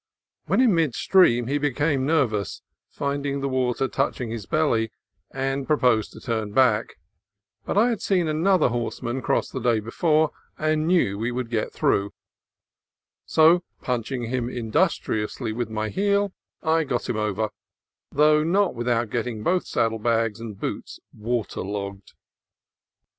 [0.47, 4.91] When in mid stream he became ner vous, finding the water touching his belly,
[5.29, 6.95] and pro posed to turn back;
[7.65, 11.51] but I had seen another horse man cross the day before, and knew we could
[11.51, 12.13] get through;
[13.27, 16.33] so, punching him industriously with my heel,
[16.63, 17.49] I got him over,
[18.11, 22.13] though not without getting both saddle bags and boots water logged.